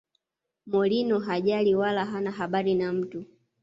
mourinho 0.65 1.19
hajali 1.19 1.75
wala 1.75 2.05
hana 2.05 2.31
habari 2.31 2.75
na 2.75 2.93
mtu 2.93 3.25